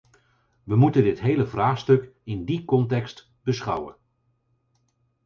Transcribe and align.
We 0.63 0.75
moeten 0.75 1.03
dit 1.03 1.19
hele 1.21 1.45
vraagstuk 1.47 2.11
in 2.23 2.45
die 2.45 2.65
context 2.65 3.31
beschouwen. 3.43 3.95